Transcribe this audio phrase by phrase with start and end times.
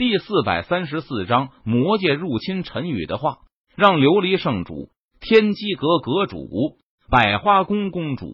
[0.00, 3.40] 第四百三十四章魔界入侵陈宇的话，
[3.76, 4.88] 让琉璃圣主、
[5.20, 6.48] 天机阁阁主、
[7.10, 8.32] 百花宫公主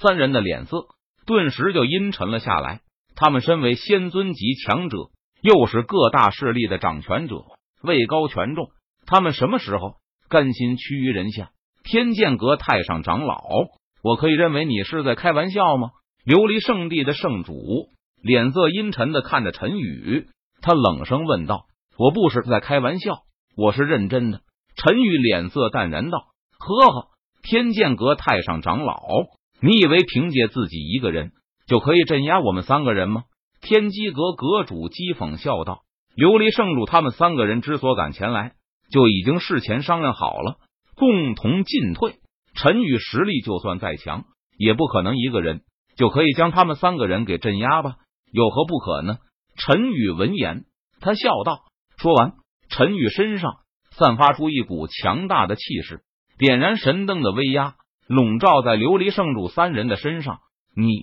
[0.00, 0.86] 三人的脸色
[1.26, 2.80] 顿时就阴沉了下来。
[3.16, 4.96] 他们身为仙尊级强者，
[5.42, 7.44] 又是各大势力的掌权者，
[7.82, 8.70] 位高权重，
[9.04, 9.96] 他们什么时候
[10.30, 11.50] 甘心屈于人下？
[11.82, 13.42] 天剑阁太上长老，
[14.02, 15.90] 我可以认为你是在开玩笑吗？
[16.24, 17.90] 琉璃圣地的圣主
[18.22, 20.28] 脸色阴沉的看着陈宇。
[20.64, 21.66] 他冷声问道
[21.98, 23.18] ：“我不是在开玩笑，
[23.54, 24.40] 我是认真的。”
[24.76, 26.18] 陈宇脸色淡然道
[26.58, 27.08] ：“呵呵，
[27.42, 28.98] 天剑阁太上长老，
[29.60, 31.32] 你以为凭借自己一个人
[31.66, 33.24] 就可以镇压我们三个人吗？”
[33.60, 35.82] 天机阁阁主讥讽笑道
[36.16, 38.52] ：“琉璃圣主他们三个人之所敢前来，
[38.90, 40.56] 就已经事前商量好了，
[40.96, 42.14] 共同进退。
[42.54, 44.24] 陈宇实力就算再强，
[44.56, 45.60] 也不可能一个人
[45.94, 47.96] 就可以将他们三个人给镇压吧？
[48.32, 49.18] 有何不可呢？”
[49.56, 50.64] 陈宇闻言，
[51.00, 51.60] 他笑道
[51.96, 52.34] ：“说完，
[52.68, 53.58] 陈宇身上
[53.90, 56.02] 散发出一股强大的气势，
[56.38, 60.40] 点燃神灯的威压笼罩在琉璃圣主三人的身上。
[60.76, 60.98] 你，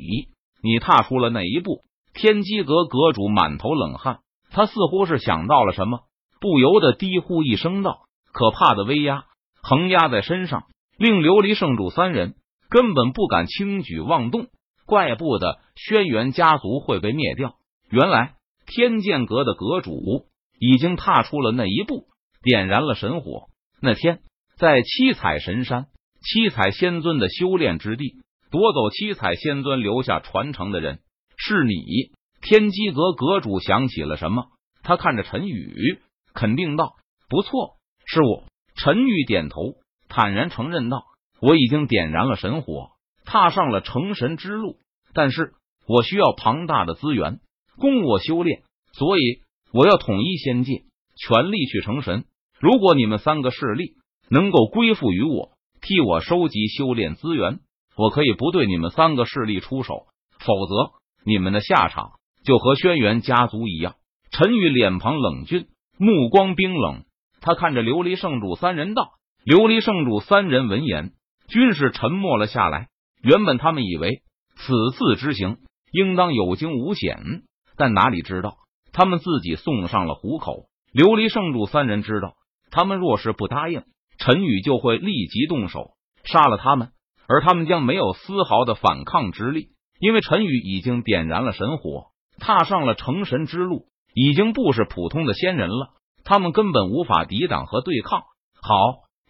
[0.62, 6.02] 你踏出了哪一步？”天机阁阁主满头冷汗，他似乎是想到了什么，
[6.42, 8.02] 不由得低呼一声道
[8.34, 9.24] ：“可怕的威压
[9.64, 10.66] 横压在身上，
[10.98, 12.36] 令琉璃圣主三人
[12.70, 14.48] 根本不敢轻举妄动。
[14.86, 17.56] 怪不得轩辕家族会被灭掉，
[17.90, 18.34] 原来。”
[18.74, 20.28] 天剑阁的阁主
[20.58, 22.08] 已经踏出了那一步，
[22.42, 23.50] 点燃了神火。
[23.82, 24.22] 那天，
[24.58, 25.88] 在七彩神山，
[26.22, 31.00] 七彩仙尊的修炼之地，夺走七彩仙尊留下传承的人
[31.36, 32.12] 是你。
[32.42, 34.46] 天机阁阁主想起了什么？
[34.84, 36.00] 他看着陈宇，
[36.34, 36.96] 肯定道
[37.28, 37.76] ：“不错，
[38.06, 39.76] 是我。”陈宇点头，
[40.08, 41.04] 坦然承认道
[41.42, 42.92] ：“我已经点燃了神火，
[43.26, 44.78] 踏上了成神之路，
[45.14, 45.54] 但是
[45.88, 47.42] 我需要庞大的资源。”
[47.82, 48.62] 供我修炼，
[48.94, 49.42] 所以
[49.74, 50.84] 我要统一仙界，
[51.18, 52.24] 全力去成神。
[52.62, 53.96] 如果你们三个势力
[54.30, 55.52] 能够归附于我，
[55.82, 57.60] 替我收集修炼资源，
[57.98, 60.06] 我可以不对你们三个势力出手。
[60.40, 60.94] 否则，
[61.26, 62.14] 你们的下场
[62.44, 63.96] 就和轩辕家族一样。
[64.32, 65.68] 陈宇脸庞冷峻，
[65.98, 67.04] 目光冰冷，
[67.42, 69.12] 他看着琉璃圣主三人道
[69.44, 71.12] ：“琉璃圣主三人闻言，
[71.48, 72.88] 均是沉默了下来。
[73.22, 74.22] 原本他们以为
[74.56, 75.58] 此次之行
[75.92, 77.44] 应当有惊无险。”
[77.78, 78.58] 但哪里知道，
[78.94, 80.66] 他们自己送上了虎口。
[80.94, 82.36] 琉璃圣主三人知道，
[82.70, 83.84] 他们若是不答应，
[84.18, 85.92] 陈宇就会立即动手
[86.24, 86.92] 杀了他们，
[87.28, 92.08] 而他们将没有丝毫的反抗之力，因为陈宇已经点燃了神火，
[92.40, 95.94] 踏上了成神之路，已经不是普通的仙人了。
[96.24, 98.22] 他们根本无法抵挡和对抗。
[98.62, 98.76] 好，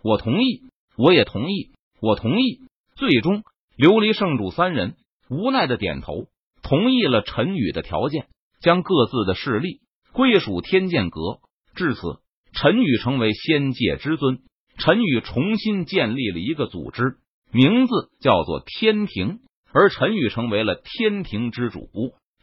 [0.03, 0.63] 我同意，
[0.97, 1.71] 我也同意，
[2.01, 2.59] 我同意。
[2.95, 3.43] 最终，
[3.77, 4.95] 琉璃圣主三人
[5.29, 6.25] 无奈的点头，
[6.71, 8.27] 同意了陈宇的条件。
[8.61, 9.79] 将各自的势力
[10.13, 11.39] 归属天剑阁。
[11.73, 12.01] 至此，
[12.53, 14.37] 陈宇成为仙界之尊。
[14.77, 17.15] 陈宇重新建立了一个组织，
[17.51, 19.39] 名字叫做天庭，
[19.73, 21.89] 而陈宇成为了天庭之主，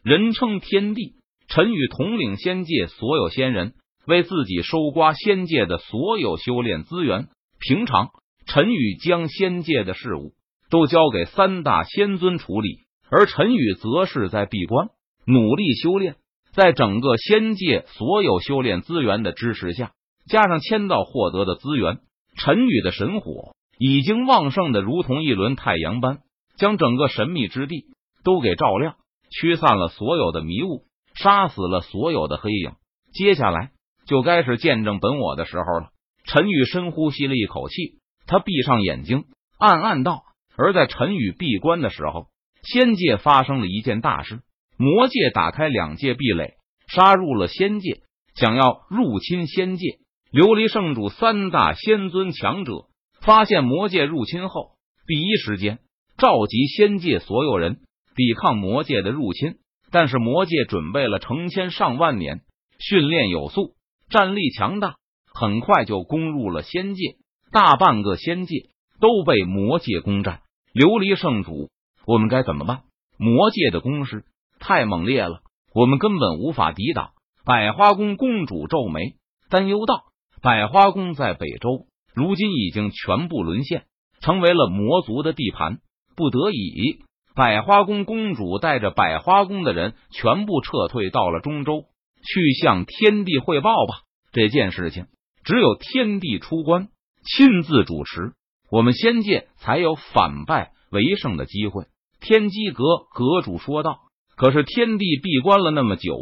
[0.03, 1.15] 人称天帝。
[1.47, 3.75] 陈宇统领仙界所有仙人，
[4.07, 7.29] 为自己收刮仙界的所有修炼资源。
[7.61, 8.09] 平常，
[8.45, 10.33] 陈宇将仙界的事务
[10.69, 12.81] 都交给三大仙尊处理，
[13.11, 14.89] 而陈宇则是在闭关。
[15.27, 16.17] 努力修炼，
[16.53, 19.93] 在整个仙界所有修炼资源的支持下，
[20.27, 21.99] 加上签到获得的资源，
[22.37, 26.21] 陈宇的神火已经旺盛的如同一轮太阳般，
[26.57, 27.85] 将整个神秘之地
[28.25, 28.97] 都给照亮，
[29.31, 32.73] 驱散了所有的迷雾，杀死了所有的黑影。
[33.13, 33.71] 接下来
[34.07, 35.91] 就该是见证本我的时候了。
[36.25, 39.25] 陈宇深呼吸了一口气，他闭上眼睛，
[39.59, 40.23] 暗暗道
[40.57, 42.27] ：“而在陈宇闭关的时候，
[42.63, 44.41] 仙界发生了一件大事。”
[44.81, 46.55] 魔界打开两界壁垒，
[46.87, 48.03] 杀入了仙界，
[48.37, 49.99] 想要入侵仙界。
[50.31, 52.85] 琉璃圣主三大仙尊强者
[53.21, 54.77] 发现魔界入侵后，
[55.07, 55.79] 第一时间
[56.17, 57.81] 召集仙界所有人
[58.15, 59.57] 抵抗魔界的入侵。
[59.91, 62.43] 但是魔界准备了成千上万年，
[62.79, 63.75] 训练有素，
[64.11, 64.97] 战力强大，
[65.35, 67.17] 很快就攻入了仙界。
[67.51, 68.69] 大半个仙界
[69.01, 70.43] 都被魔界攻占。
[70.75, 71.71] 琉璃圣主，
[72.09, 72.85] 我们该怎么办？
[73.19, 74.25] 魔界的攻势。
[74.59, 75.43] 太猛烈了，
[75.75, 77.11] 我们根本无法抵挡。
[77.45, 79.17] 百花宫公主皱眉，
[79.51, 80.05] 担忧道
[80.41, 81.85] ：“百花宫在北周，
[82.15, 83.85] 如今已经全部沦陷，
[84.23, 85.81] 成为了魔族的地盘。
[86.17, 91.85] 不得已，百花宫公主带着百花宫的人全部撤退到了中州，
[92.25, 94.05] 去向天帝汇报吧。
[94.33, 95.09] 这件事情
[95.45, 96.89] 只有天帝出关，
[97.23, 98.33] 亲自主持，
[98.71, 101.85] 我们仙界才有反败为胜的机会。”
[102.29, 102.85] 天机阁
[103.15, 104.01] 阁主说道。
[104.37, 106.15] 可是天帝闭关了那么久，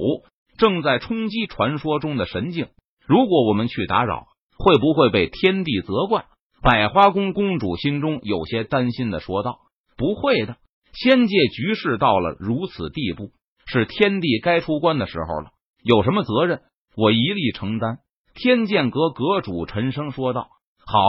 [0.56, 2.68] 正在冲击传说中的神境。
[3.08, 6.26] 如果我们去打扰，会不会被天帝责怪？
[6.62, 9.58] 百花宫公主心中有些担心的说道
[9.98, 10.58] ：“不会的，
[10.94, 13.32] 仙界局势到了如此地步，
[13.66, 15.50] 是天帝该出关的时候了。
[15.82, 16.60] 有什么责任，
[16.96, 17.98] 我一力承担。”
[18.32, 20.46] 天剑阁阁主沉声说道
[20.86, 21.00] ：“好，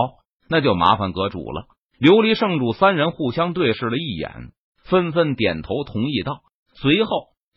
[0.49, 1.67] 那就麻烦阁主了。”
[2.01, 4.51] 琉璃圣主三人互相对视了一眼，
[4.89, 6.41] 纷纷点头同意道。
[6.75, 7.09] 随后，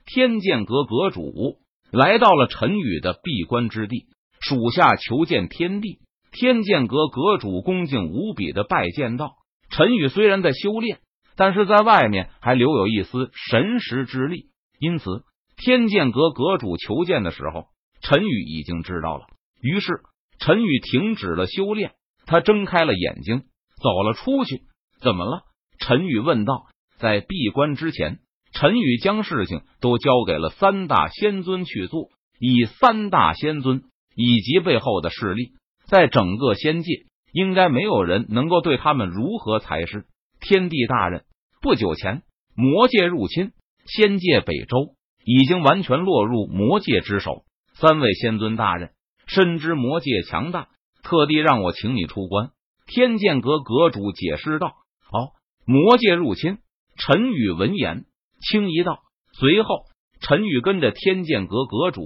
[0.07, 1.59] 天剑阁阁主
[1.91, 4.07] 来到了陈宇的闭关之地，
[4.41, 5.99] 属下求见天帝。
[6.33, 9.35] 天剑阁阁主恭敬无比的拜见道
[9.71, 11.01] ：“陈宇虽然在修炼，
[11.37, 15.25] 但是在外面还留有一丝神识之力，因此
[15.57, 17.67] 天剑阁阁主求见的时候，
[18.01, 19.27] 陈宇已经知道了。
[19.61, 20.01] 于是，
[20.39, 21.93] 陈宇停止了修炼，
[22.27, 23.43] 他睁开了眼睛。”
[23.83, 24.65] 走了出去，
[25.01, 25.41] 怎么了？
[25.79, 26.67] 陈宇问道。
[27.01, 28.19] 在闭关之前，
[28.53, 32.11] 陈宇将事情都交给了三大仙尊去做。
[32.39, 35.53] 以三大仙尊以及背后的势力，
[35.87, 40.05] 在整个仙界，应该没有人能够对他们如何才是。
[40.41, 41.25] 天帝大人，
[41.63, 42.23] 不久前
[42.55, 43.53] 魔界入侵
[43.87, 44.95] 仙界，北周
[45.25, 47.45] 已经完全落入魔界之手。
[47.75, 48.91] 三位仙尊大人
[49.27, 50.69] 深知魔界强大，
[51.03, 52.51] 特地让我请你出关。
[52.87, 54.75] 天剑阁阁主解释道
[55.13, 55.33] ：“哦，
[55.65, 56.59] 魔界入侵。”
[57.01, 58.05] 陈宇闻言
[58.43, 59.01] 轻一道。
[59.33, 59.87] 随后，
[60.21, 62.03] 陈宇跟着天剑阁阁主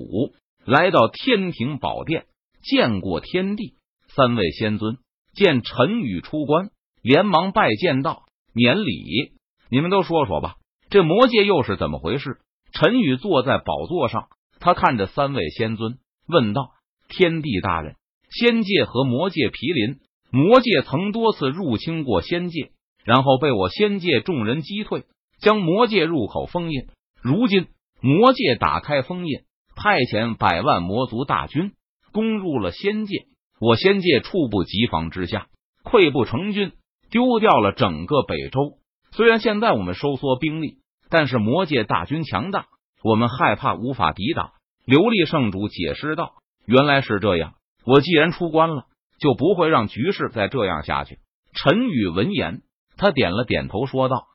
[0.64, 2.26] 来到天庭宝殿，
[2.62, 3.74] 见过天帝。
[4.14, 4.98] 三位仙尊
[5.32, 6.70] 见陈宇出关，
[7.02, 8.22] 连忙拜见道
[8.54, 9.32] ：“免礼！
[9.68, 10.54] 你们都说说吧，
[10.90, 12.38] 这魔界又是怎么回事？”
[12.72, 14.28] 陈宇坐在宝座上，
[14.60, 15.98] 他看着三位仙尊
[16.28, 16.70] 问道
[17.10, 17.96] ：“天帝大人，
[18.30, 19.98] 仙界和魔界毗邻。”
[20.30, 22.70] 魔界曾多次入侵过仙界，
[23.04, 25.04] 然后被我仙界众人击退，
[25.38, 26.88] 将魔界入口封印。
[27.22, 27.66] 如今
[28.00, 29.42] 魔界打开封印，
[29.76, 31.72] 派遣百万魔族大军
[32.12, 33.26] 攻入了仙界，
[33.60, 35.46] 我仙界猝不及防之下
[35.84, 36.72] 溃不成军，
[37.10, 38.78] 丢掉了整个北周。
[39.12, 40.78] 虽然现在我们收缩兵力，
[41.10, 42.66] 但是魔界大军强大，
[43.02, 44.52] 我们害怕无法抵挡。
[44.86, 46.34] 琉璃圣主解释道
[46.66, 47.54] ：“原来是这样，
[47.84, 48.86] 我既然出关了。”
[49.20, 51.18] 就不会让局势再这样下去。
[51.54, 52.62] 陈宇闻言，
[52.96, 54.33] 他点了点头，说道。